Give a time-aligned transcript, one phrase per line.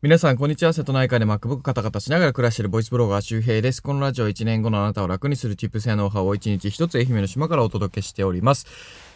[0.00, 0.72] 皆さん、こんにちは。
[0.72, 3.82] 瀬戸内海で MacBook カタカタしながら暮らしているボイスブロガー周平です。
[3.82, 8.68] このラジオは1年後のあなたを楽にするチップ性ノウハウを1日1つ愛媛の島からお届けしております。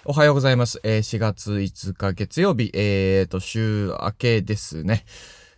[0.04, 0.80] おはようございます。
[0.82, 5.04] えー、4月5日月曜日、えーと、週明けですね。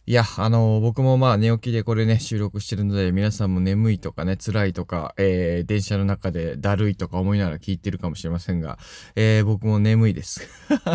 [0.07, 8.79] いや、あのー、僕もまあ寝起きでこれね、収録してるので、皆さんも眠いとかね、辛いとか、えー、電車の中でだるいとか思いながら聞いてるかもしれませんが、
[9.17, 10.47] えー、僕も眠いです。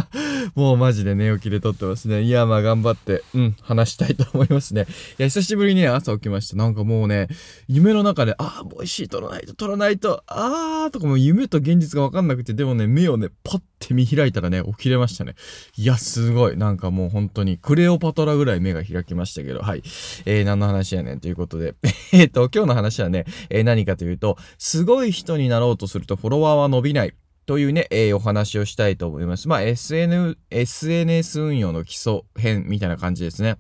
[0.53, 2.21] もうマジで寝起きで撮ってますね。
[2.21, 4.85] いや、まあ頑張って、うん、話したいと思いますね。
[5.17, 6.55] いや、久しぶりにね、朝起きました。
[6.57, 7.29] なんかもうね、
[7.67, 15.33] 夢の中で、あー、ボイシー撮らないと、撮らないと、あーとかもう夢と現実がわかんなくて、でもね、目をね、パッて見開いたらね、起きれましたね。
[15.75, 16.57] いや、すごい。
[16.57, 19.83] なんかもう本当に、クレオパトラぐらい目が開開きましたけど、はい。
[20.25, 21.75] えー、何の話やねんということで。
[22.13, 27.13] えっと、今日の話はね、えー、何かというと、すごい人になろうとするとフォロワーは伸びない。
[27.45, 29.47] というね、えー、お話をしたいと思います。
[29.47, 33.57] まあ、SN、SNS 運用の基礎編みたいな感じですね。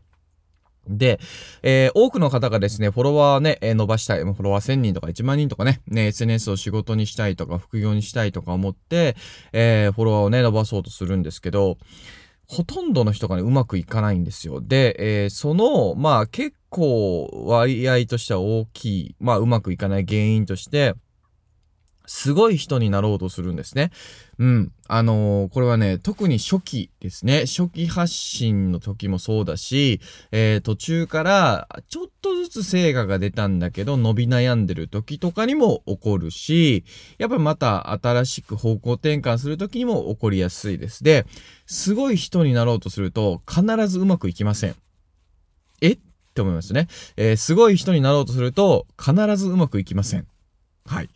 [0.87, 1.19] で、
[1.61, 9.15] えー、多くの方がですね、フォロワーね、えー、伸ばしたい、フォロワー1000人とか1万人とかね、ね、SNS を仕事にしたいとか、副業にしたいとか思って、
[9.53, 11.77] えー、フォロワーをね、伸ばそうとするんですけど、
[12.49, 14.59] ほとんどの人がね、うまくいかないんですよ。
[14.59, 20.95] で、えー、その、まあ結構割合としては大きい、まあうまくいかない原因として、
[22.11, 23.91] すごい人になろうとするんですね。
[24.39, 24.71] うん。
[24.87, 27.45] あのー、これはね、特に初期ですね。
[27.45, 36.83] 初期発信の時もそうだし、えー、途中からちょっとずつ成果が出たんだけど、伸び悩んでる時とかにも起こるし、
[37.19, 41.03] やっぱりまた新しく方向転換する時にも起こりやすいです。
[41.03, 41.27] で、
[41.67, 44.75] すごい人になろうとすると、必ずうまくいきません。
[45.81, 45.91] え？
[45.91, 45.99] っ
[46.33, 46.87] て思いますね。
[47.17, 50.25] えー、すごい人になろうとすると、必ずうまくいきません。
[50.85, 51.09] はい。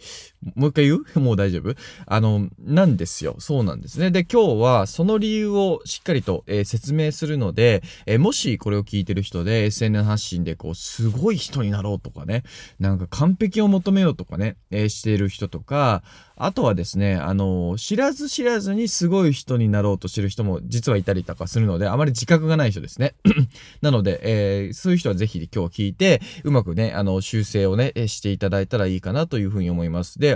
[0.56, 1.06] もう一回言う？
[1.20, 1.76] もう大丈夫？
[2.06, 3.36] あの、なんですよ。
[3.40, 4.12] そうなんですね。
[4.12, 12.44] で、今日はその理由をしっかりと、えー、説明するので、えー、もしこれを聞いてる人で SNS 発信でこう、すごい人になろうとかね、
[12.80, 16.04] なんか完璧を求めようとかね、えー、している人とか、
[16.36, 23.14] あとはですね、あの、知らず知らずにすごい人になろうとしてる人も実はいたりとかするので、あまり自覚がない人ですね。
[23.82, 30.20] なので、えー、そういう人はぜひ今日聞いて、うまくね、あの、修正をね、していただいたらいいかなというふうに思います。
[30.20, 30.33] で、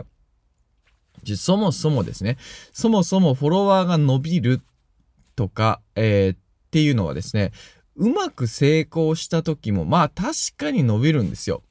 [1.36, 2.38] そもそもですね、
[2.72, 4.62] そもそもフォロワーが伸びる
[5.36, 6.38] とか、えー、っ
[6.72, 7.52] ていうのはですね、
[7.96, 11.64] うまく成功した時も、まあ確かに伸びるんですよ。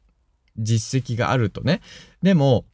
[0.59, 1.81] 実績があるとね。
[2.23, 2.65] でも、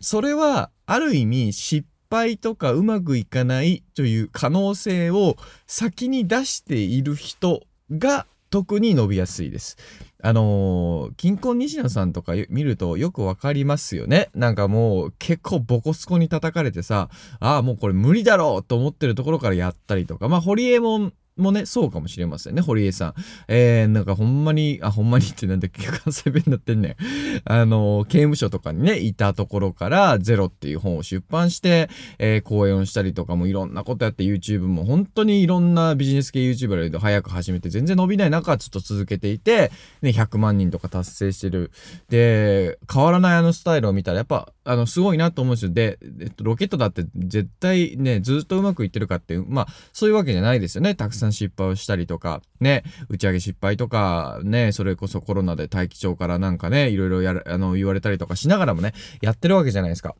[0.00, 5.36] それはある意味失敗とかうまくいかないという可能性を
[5.66, 9.76] 先に出している人が特に伸びやすいです。
[10.22, 14.30] あのー、金婚西野さんとか見るとよくわかりますよね。
[14.34, 17.08] なんかもう結構ボコスコに叩かれてさ、
[17.40, 23.14] ああ、もうこれ無理だろうと思ってるところからやったりとか、まあ、堀江門もね、そうかもしれませんね、堀江さん。
[23.48, 26.96] えー、なんかほんまに、あ、ほんまにってなんだっけ、 関西弁になってんねん。
[27.44, 39.70] あの、刑務所とかにね、いたところから、ゼロっていう本を出版して、えー、講演をしたりとかもいろんなことやって YouTube も本当にいろんなビジネス系 YouTuber で早く始めて全然伸びない中、ちょっと続けていて、
[40.00, 41.70] ね、100万人とか達成してる。
[42.08, 45.72] で、変わらないあのスタイルを見たら、やっぱ、あの、すごいなと思うんですよ。
[45.72, 50.94] で、えっと、ロケットだって絶対ね、ずっとうまくいってるかって、まあ、そういうわけじゃないですよね。
[50.94, 60.14] たくさん失敗をしたりとか、ね、打ち上げ失敗とか、ね、それこそコロナで大気町からなんかね、いろいろやる、あの、言われたりとかしながらもね、やってるわけじゃないですか。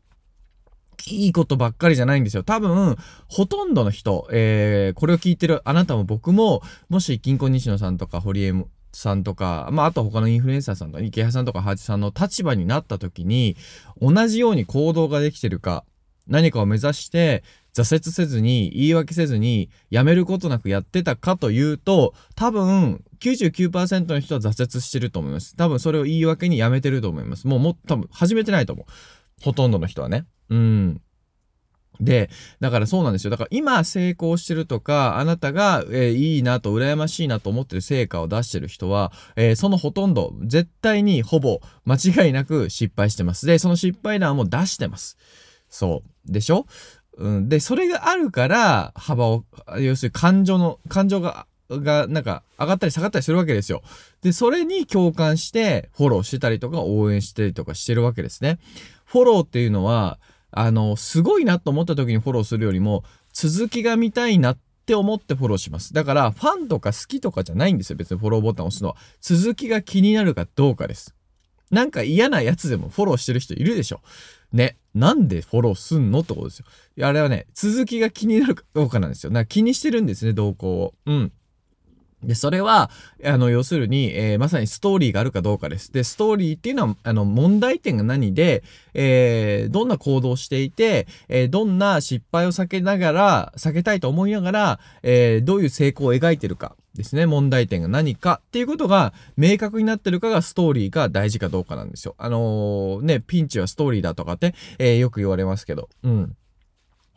[1.09, 2.43] いいことばっかりじゃないんですよ。
[2.43, 2.97] 多分、
[3.27, 8.53] ほとんどの人、えー、これを聞いてるあなたも僕も、もし、金庫西野さんとか、堀江
[8.91, 13.55] さんとか、まあ、あと他のインフルエンサーさんとか、池谷さんとかハーチさんの立場になった時に、
[14.01, 15.83] 同じように行動ができてるか、
[16.27, 17.43] 何かを目指して
[17.73, 25.55] 挫折せずに、言い訳せずに、やめることなくやってたかというと、多分、99%の人は挫折してると思います。
[25.55, 27.47] 多分それを言い訳にやめてると思います。
[27.47, 28.85] もうもう多分始めてないと思う。
[29.43, 30.25] ほとんどの人はね。
[30.49, 31.01] うん。
[31.99, 33.31] で、だからそうなんですよ。
[33.31, 43.45] だから今成功してるとか、あなたが、えー、いいなと羨ましいなと思ってる成果を出してる人は、えー、そのほとんど、絶対にほぼ間違いなく失敗してます。
[43.45, 45.17] で、その失敗談も出してます。
[45.69, 46.31] そう。
[46.31, 46.65] でしょ？
[47.17, 47.49] うん。
[47.49, 49.43] で、それがあるから、幅を、
[49.79, 53.81] 要するに感情の、感情が、が、なんか、上がったり下がったりするわけですよ。
[54.21, 58.59] で、それに共感して、フォローしてたりとか、応援してたりとかしてるわけですね。
[59.03, 60.19] フォローっていうのは、
[60.51, 63.03] あの、すごいなと思った時にフォローするよりも、
[63.33, 65.93] 続きが見たいなって思ってフォローします。
[65.93, 67.97] だから、ファンとか好きとかじゃないんですよ。
[67.97, 68.97] 別にフォローボタンを押すのは。
[69.21, 71.13] 続きが気になるかどうかです。
[71.69, 74.01] なんか嫌なやつでもフォローしてる人いるでしょ。
[74.53, 74.77] ね。
[74.93, 76.65] なんでフォローすんのってことですよ。
[77.05, 79.31] あれはね、続きが気になるかどうかなんですよ。
[79.31, 80.93] なんか気にしてるんですね、動向を。
[81.05, 81.31] うん。
[82.23, 82.89] で、それは、
[83.23, 85.93] あの、要するに、えー、まさにストーリーがあるかどうかです。
[85.93, 88.63] で、ストーリーっていうのは、あの、問題点が何で、
[88.95, 97.27] えー、どんな行動をしていて、えー、どんな失敗を避けながら、避けたいと思いながら、え、どういう成功を描いてるかですね。
[97.27, 102.15] 問題点が何かっていうことが明確になってるかがストーリーが大事かどうかなんですよ。
[102.17, 105.89] あの、ね、ピンチはストーリーだとかって、え、よく言われますけど。
[106.03, 106.35] うん。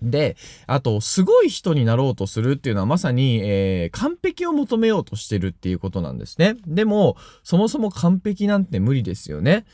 [0.02, 0.36] で、
[0.66, 6.56] あと、すごい人になろうとするっていうのはまさに、えー、完璧を求めようとしてるっていうことなんですね。
[6.66, 9.64] でも、そもそも完璧なんて無理ですよね。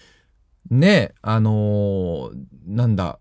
[0.71, 2.31] ね、あのー、
[2.67, 3.19] なんだ、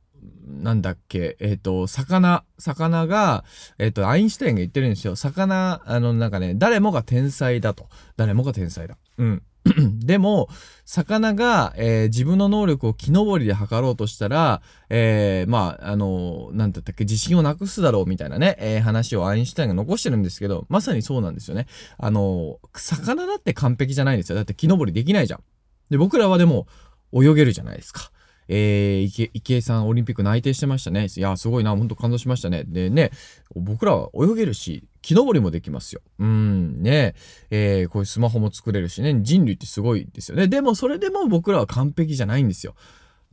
[0.48, 3.44] なんだっけ、えっ、ー、と、魚、魚が、
[3.78, 5.16] えっ、ー、と、アインシュタインが言ってるんですよ。
[5.16, 7.90] 魚、あの、なんかね、誰もが天才だと。
[8.18, 8.98] 誰もが天才だ。
[9.18, 9.44] うん。
[10.06, 10.48] でも、
[10.86, 21.66] 魚が、えー、自分の能力を木登りで測ろうとしたら、えー、まあ、あの、なんだったっけ、自信をなくすだろうみたいなね、えー、話をアインシュタインが残してるんですけど、まさにそうなんですよね。
[21.98, 24.36] あの、魚だって完璧じゃないんですよ。
[24.36, 25.44] だって木登りできないじゃん。
[25.90, 26.68] で、僕らはでも、
[27.14, 28.12] 泳げるじゃないですか。
[28.48, 31.08] えー、池池江さんオリンピック内定してましたね。
[31.16, 32.64] いや、すごいな、本当感動しましたね。
[32.66, 33.12] でね、
[33.56, 36.02] 僕らは泳げるし、木登りもできますよ。
[36.20, 37.16] うん、ね。
[37.50, 40.48] えー、こういうスマホも作れるしね、人類ってすごいですよね。
[40.48, 42.76] でも、それでも僕らは完璧じゃないんですよ。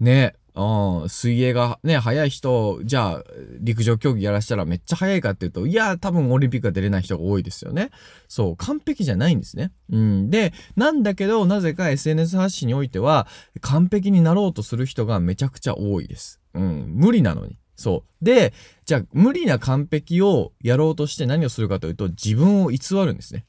[0.00, 0.34] ね。
[0.54, 3.24] うん、水泳がね、速い人、じゃあ、
[3.60, 7.90] 陸上競技やらしたらめっちゃ速いかっていうと、いや、多分オリンピックが出れない人が多いですよね。
[8.28, 9.72] そう、完璧じゃないんですね。
[9.90, 10.30] うん。
[10.30, 13.26] で、なんだけど、なぜか SNS 発信においては、
[13.62, 16.40] 完璧になろうとする人がめちゃくちゃ多いです。
[16.54, 17.58] うん、無理なのに。
[17.76, 18.24] そう。
[18.24, 18.52] で、
[18.84, 23.46] じゃあ、無理な完璧をやろうとして何をするかというと、自分を偽るんですね。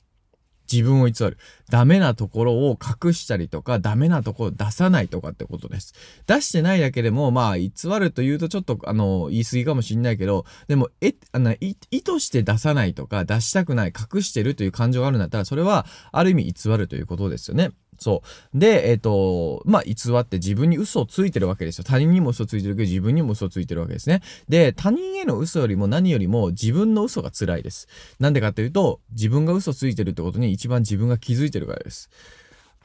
[0.74, 1.38] 自分を偽る。
[1.70, 5.94] ダメなところを隠したりとか、ダメなところを出さないとかってことです。
[6.28, 17.72] 出してないだけでも、まあ、偽るというとちょっと、あの、言い過ぎかもしんないけど、でも、え、あの、意図して出さないとか、出したくない、隠してるという感情があるんだったら、それは、ある意味偽るということですよね。
[18.00, 18.24] そ
[18.54, 18.58] う。
[18.58, 21.84] で、えっ、ー、と、まあ、偽って自分に嘘をついてるわけですよ。
[21.84, 24.22] 他人にも嘘ついてるけど、自分にも嘘をついてるわけですね。
[24.50, 27.88] で、他人への嘘よりも何よりも自分の嘘が辛いです。
[28.20, 32.10] なんでかっていうと、自分が嘘ついてるってことに一番自分が気づいてるからです。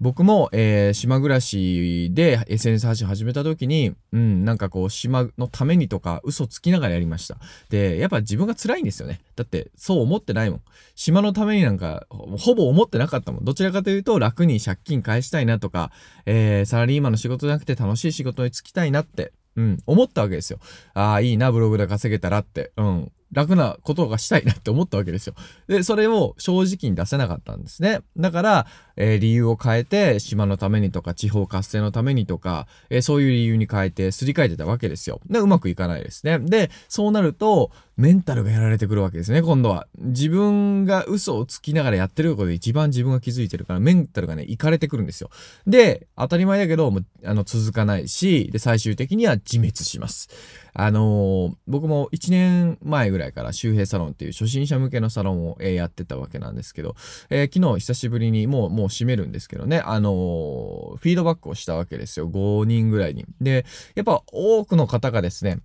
[0.00, 7.38] 僕も、えー、島暮らしで SNS 発信始めた時に、うん、なんかこう、島のためにとか嘘つきながらやりました。
[7.68, 9.20] で、やっぱ自分が辛いんですよね。
[9.34, 10.60] だって、そう思ってないもん。
[10.94, 13.44] 島のためになんか、ほぼ思ってなかったもん。
[13.44, 15.90] どちらかというと、楽に借金返したいなとか、
[16.26, 20.60] えー、サラリーマンの仕事じゃなくて楽しい仕事に就きたいなって、うん、思ったわけですよ。
[20.94, 22.72] ああ、いいな、ブログで稼げたらって。
[22.76, 23.12] うん。
[23.32, 25.34] 楽なことがしたいなって思ったわけですよ。
[25.66, 28.00] で、それを正直に出せなかったんですね。
[28.16, 28.66] だから、
[28.98, 35.20] えー、理由を変えて、島のためにとか、地方活性のためにとか、えー、そういう理由に変えて、すり替えてたわけですよ。
[35.30, 36.40] で、うまくいかないですね。
[36.40, 39.88] で、そうなると、メンタルがやられてくるわけですね、今度は。
[39.98, 45.30] 自分が嘘をつきながらやってることで一番自分が気づいてるから、メンタルがね、いかれてくるんですよ。
[45.66, 50.28] で、当たり前だけど、も、あの、続かないし、で、最終的には自滅します。
[50.74, 56.94] あのー、僕も1年前ぐらいから周平サロンっていう初心者向けのサロンを、えー、やってたわけなんですけど、
[57.30, 62.28] えー、昨日久しぶりにもう、もう閉めるんですけどね、あのフィードバックをしたわけですよ。
[62.28, 63.24] 5人ぐらいに。
[63.40, 63.64] で、
[63.94, 65.60] やっぱ多くの方がですね、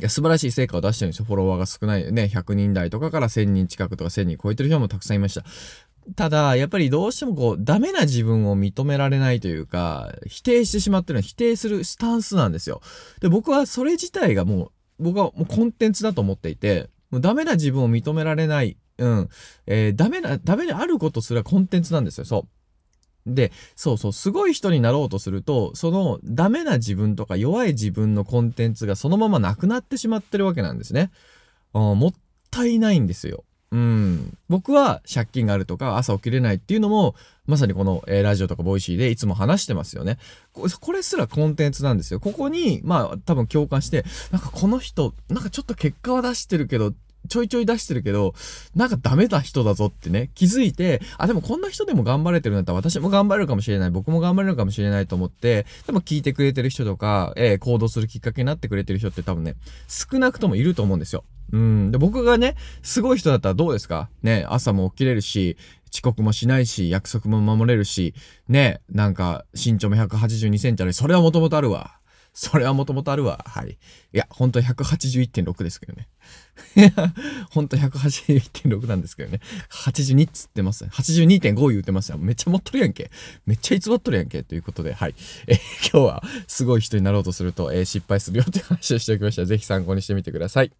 [0.00, 1.24] いや素晴らしい成果を出してるんですよ。
[1.24, 2.24] フォロワーが少ないね。
[2.32, 5.44] 100人台とかから1000人近くとか1000人超えてる人もたくさんいました。
[6.16, 12.82] ただ、やっぱりどうしてもこう、ダメな自分を認められないというか、否定してしまってるのは否定するスタンスなんですよ。
[13.20, 14.66] で、僕はそれ自体がも
[14.98, 19.28] う、僕はもうコンテンツだと思っていて、もうダメな自分を認められない、うん、
[19.66, 22.24] えー、ダメな、ダメであることすらコンテンツなんですよ。
[22.24, 22.46] そ
[23.26, 23.34] う。
[23.34, 31.10] で、そうそう、すごい人になろうとすると、そのダメな自分とか弱い自分のコンテンツがそのままなくなってしまってるわけなんですね。
[31.72, 32.14] あもっ
[32.50, 33.44] たいないんですよ。
[33.72, 34.38] うん。
[34.48, 40.18] 僕は借金があるとか朝起きれないっていうのも、まさにこの、えー、ラジオとか Voicy でいつも話してますよね
[40.52, 40.68] こ。
[40.80, 42.20] これすらコンテンツなんですよ。
[42.20, 46.92] ここに、まあ多分共感して、なんかこの人、なんかちょっと結果は出してるけど、
[47.28, 48.34] ちょいちょい出してるけど、
[48.74, 59.56] なんかダメな人だぞってね、気づいて、あ、でもこんな人でも頑張れてるんだったら私も頑張れるかもしれない、僕も頑張れるかもしれないと思って、でも聞いてくれてる人とか、えー、行動するきっかけになってくれてる人って多分ね、
[59.88, 61.24] 少なくともいると思うんですよ。
[61.52, 61.90] うん。
[61.90, 64.08] で、僕がね、すごい人だったらどうですか？
[64.22, 65.56] ね、朝も起きれるし、
[65.92, 68.14] 遅刻もしないし、約束も守れるし、
[68.48, 71.98] ね、なんか身長も182センチあるそれはもともとあるわ。
[72.34, 73.44] それはもともとあるわ。
[73.46, 73.70] はい。
[73.70, 73.76] い
[74.12, 76.08] や、ほんと181.6ですけどね。
[76.76, 76.90] いや、
[77.50, 79.40] ほんと181.6なんですけどね。
[79.70, 80.84] 82っつってます。
[80.84, 82.18] 82.5言うてますよ。
[82.18, 83.12] めっちゃ持っとるやんけ。
[83.46, 84.42] めっちゃ偽っとるやんけ。
[84.42, 85.14] ということで、はい。
[85.46, 85.60] え
[85.92, 89.46] 今日はすごい人になろうとすると、えー、失敗するよって話をしておきました。
[89.46, 90.72] ぜひ参考にしてみてください。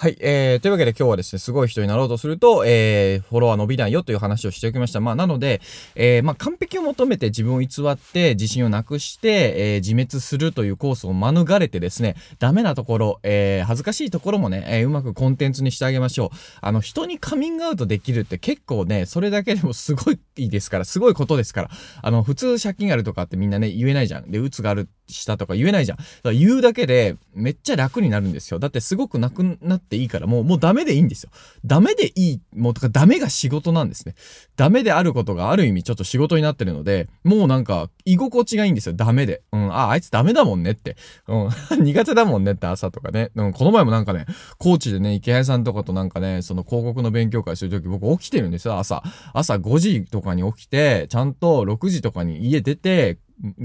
[0.00, 0.16] はい。
[0.20, 5.00] えー、というわけで今日はですね、すごい人になろうとすると、えー、フォロワー伸びないよという話をしておきました。
[5.00, 5.60] まあ、なので、
[5.94, 16.36] えー、まあ、完璧を求めて自分を偽って自信をなくして、えー、自滅するというコースを免れてですね、ダメなところ、えー、恥ずかしいところもね、えー、うまくコンテンツにしてあげましょう。
[16.62, 21.70] あの、人にカミングアウトできるって結構ね、それだけでもすごいいですから、すごいことですから。
[22.02, 24.30] あの、普通借金があるとかってみんなね、言えないじゃん。
[24.30, 25.98] で、うつがある、したとか言えないじゃん。
[25.98, 28.58] だから言うだけで、めっちゃ楽になるんですよ。
[28.58, 31.30] だってすごくなくなっていいから、もう、もうダメでいいんですよ。
[31.64, 34.14] ダメでいい、もうとかダメが仕事なんですね。
[34.56, 38.94] ダメであることがある意味ちょっと仕事になってるので、もうなんか居心地がいいんですよ。
[38.94, 39.42] ダメで。
[39.52, 40.96] うん、あ、あいつダメだもんねって。
[41.26, 41.50] うん、
[41.84, 43.30] 苦手だもんねって朝とかね。
[43.34, 44.26] うん、この前もなんかね、
[44.58, 49.02] コーチでね、池谷さんとかとなんかね、その広告の勉強会するとき僕起きてるんですよ、朝。
[49.32, 53.18] 朝5時とかに起きて、ちゃんと6時とかに家出て、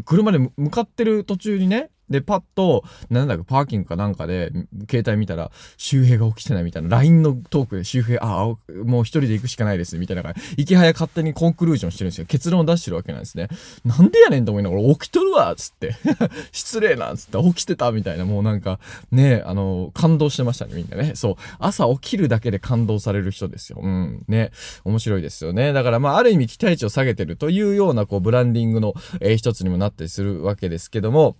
[0.05, 4.51] 車で向かってる途中にね、で、パッと、なんだかパーキングかなんかで、
[4.89, 10.41] 携帯見たら、周平が起きてないみたいな、LINE のトークで周平、ああ、もう一人で行くしかないです、みたいな感じ。
[10.57, 12.25] 池早勝手にコンクルージョンしてるんですよ。
[12.27, 13.47] 結論を出してるわけなんですね。
[13.83, 15.95] なんでやねんと思いながら、起きとるわつって。
[16.51, 18.79] 失礼なつって、起きてたみたいな、もうなんか、
[19.11, 21.13] ね、あの、感動してましたね、みんなね。
[21.15, 21.35] そう。
[21.59, 23.79] 朝起きるだけで感動される人ですよ。
[23.81, 24.23] うん。
[24.27, 24.51] ね。
[24.83, 25.73] 面白いですよね。
[25.73, 31.37] だから、まあ、ある意味期待値を下げてるというような、こう、ブランディングの、えー、一つにもなったりするわけですけども、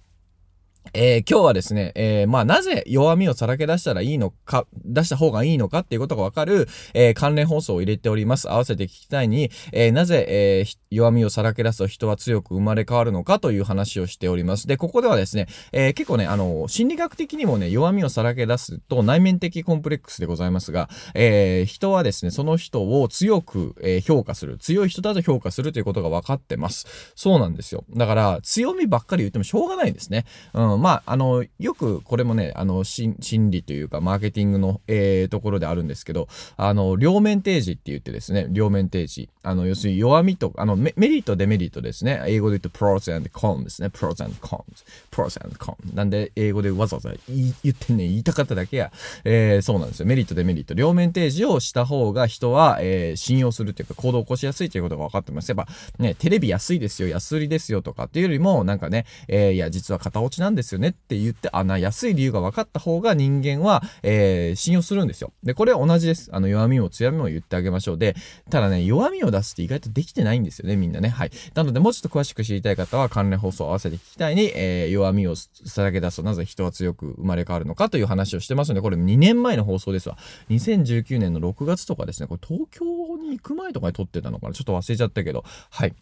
[0.93, 8.49] えー、今日はですね、えー、まあ、なぜ弱みをさらけ出したらいいのか、出した方がいいのかっていうことがわかる、えー、関連放送を入れております。
[8.49, 14.67] 合わせて聞きたいに、えなぜ、え弱みをさらけ出すと人は強く生まれ変わるのかという話をしております。
[14.67, 24.57] で、ここではですね、え結構ね、あの、心理学的にもね、弱みをさらけ出すと内面的コンプレックスでございますが、え人はですね、その人を強く、え評価する。
[24.57, 26.85] 強い人だと評価するということが分かってます。
[27.15, 27.83] そうなんですよ。
[27.95, 30.25] だから、強みばっかり言ってもしょうがないんですね。
[30.53, 33.15] うん、まあ、あの、よくこれもね、あの、心
[33.51, 36.27] 理というか、マーケティングの、えー、ところであるんですけど、
[36.57, 39.29] あの、両面提示って言ってですね、両面提示。
[39.43, 42.23] あの、要するに弱みと、あの、メリット、デメリットですね。
[42.27, 43.89] 英語で言うと pros and cons ですね。
[43.89, 44.63] pros and cons。
[45.11, 45.95] pros and cons。
[45.95, 48.91] なんで、英語でわざわざ言ってね、言いたかっただけや。
[49.23, 50.05] えー、そうなんですよ。
[50.05, 50.73] メリット、デメリット。
[50.73, 55.49] 両面提示をした方が人は、えー、信用するというか、行動を起こしやすいということが分かってます。
[55.49, 55.67] やっぱ、
[55.99, 65.31] ね、テレビ安いですよ、安売りですよとかっていうよりも、なんかね、えー、いや、実は型落ちなんですですよねって言って、あな、安い理由が分かった方が人間は、えー、信用するんですよ。
[65.43, 66.29] で、これは同じです。
[66.33, 67.97] あの、弱みも強みも言ってあげましょう。
[67.97, 68.15] で、
[68.49, 71.09] ただね、弱みを出すって意外とできてないんですよね、みんなね。
[71.09, 71.31] はい。
[71.53, 80.17] なので、もうちょっと詳しく知りたい方は、関連放送を合わせて聞きたいに、えー、弱みをさらけ出すとなぜ人は強く生まれ変わるのかという話をしてますので、これ2年前の放送ですわ。
[80.49, 82.85] 2019年の6月とかですね、これ東京
[83.17, 85.95] に行く前とかに撮ってたのかなちょっと忘れちゃったけど、はい。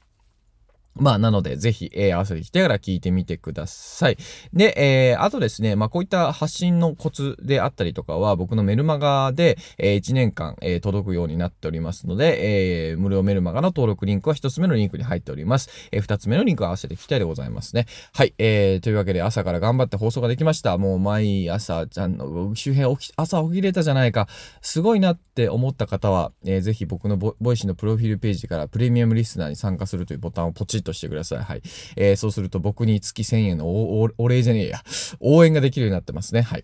[0.96, 4.18] まあ、なので、ぜひ、えー、合わせてきてから聞いてみてください。
[4.54, 4.74] で、
[5.12, 15.70] えー、あとですね、まあ、こういった発信のコツであったりとかは、僕のメルマガで、えー、1年間、えー、届くようになっておりますので、えー、無料メルマガの登録リンクは1つ目のリンクに入っております。
[15.92, 17.88] えー、2つ目のリンクを合わせてきたいでございますね。
[18.14, 20.78] はい、えー、というわけで朝から頑張って放送ができました。
[20.78, 24.28] もう毎朝、ちゃんの、周辺起き、朝起きれたじゃないか。
[24.62, 31.40] すごいなって思った方は、えー、ぜひ僕のボ Voicy のプロフィールページからプレミアムリスナーに参加するというボタンをポチッとしてください。
[31.40, 31.62] はい。
[31.96, 34.84] えー、そうすると僕に月1000円のお礼じゃねえや。
[35.20, 36.42] 応援ができるようになってますね。
[36.42, 36.63] はい。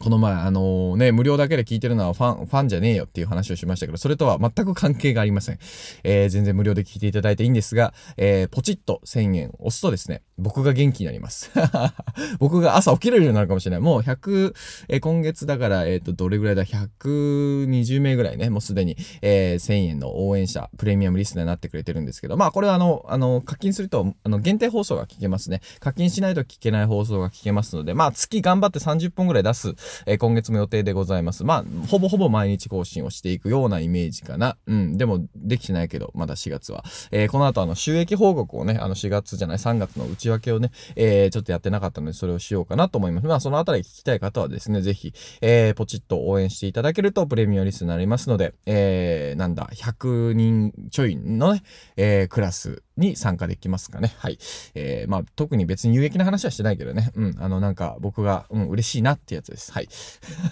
[0.00, 5.58] この前、あのー、ね、無料だけで聞いてるのはファン、ファンじゃねえよっていう話をしましたけど、それとは全く関係がありません。
[6.04, 11.50] えー、全然無料で聞いていただいていいんですが、えー、ポチッと1000円押すとですね、僕が元気になります。
[12.38, 13.80] 僕が朝起きれるようになるかもしれない。
[13.80, 14.54] もう100、
[14.88, 25.60] えー、今月だから、えっ、と、どれぐらいだ ?120 名ぐらいね、もうすでに、え、1000円の応援者、プレミアムリスナーになってくれてるんですけど、まあ、これはあの、あの、課金すると、あの、限定放送が聞けますね。
[25.80, 29.74] 課金しないと聞けない放送が聞けますので、まあ、月頑張って30本ぐらい出す、
[30.06, 31.44] えー、今月も予定でございます。
[31.44, 34.56] まあ、ほぼほぼ毎日更新をしていくようなイメージかな。
[34.66, 36.84] うん、でも、できてないけど、まだ4月は。
[37.10, 43.26] えー、この後、あの、収益報告をね、あの、4月じゃない、3月の内訳をね、えー、ちょっとやってなかったので、それをしようかなと思います。
[43.26, 51.62] まあ、そのあたり聞きたい方はですね、ぜひ、えー、ポチッと応援していただけると、プレミアリスになりますので、えー、なんだ、100人ちょいのね、
[51.96, 54.12] えー、クラスに参加できますかね。
[54.18, 54.38] はい。
[54.74, 57.12] えー、まあ、特に別に有益な話はしてないけどね。
[57.14, 57.36] うん。
[57.38, 59.72] あの、なんか、僕が、うん、嬉しいなってやつです。
[59.72, 59.88] はい。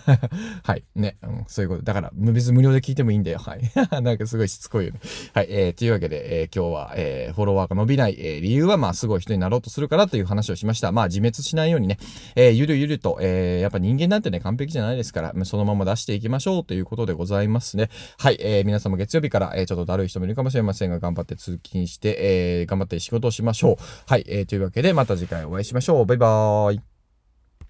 [0.63, 0.85] はい。
[0.95, 1.17] ね。
[1.23, 1.83] うん、そういうこと。
[1.83, 3.39] だから、別に無料で聞いてもいいんだよ。
[3.39, 3.61] はい。
[4.03, 5.01] なんかすごいしつこいよね。
[5.35, 5.47] はい。
[5.51, 10.93] えー、というわけで、えー、今日は、えー、フォロワーが伸びない、えー、理由は、まあ、すごい人になろうとするからという話をしました。
[10.93, 11.99] まあ、自滅しないようにね、
[12.35, 17.91] えー、ゆるゆると、えー、やっぱ人間なんてね、完璧じゃないですから、そのまま出していきましょうということでございますね。
[18.19, 18.37] はい。
[18.41, 23.77] えー、皆様月曜日から、えー、ちょっとだるい人もいるかもしれませんが、頑張って通勤して、えー、頑張って仕事をしましょう。
[24.07, 24.25] はい。
[24.27, 26.07] えー、というわけで、また次回お会いしましょう。
[26.07, 26.96] バイバーイ。